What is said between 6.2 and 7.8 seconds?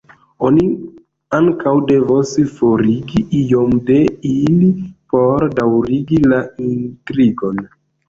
la intrigon.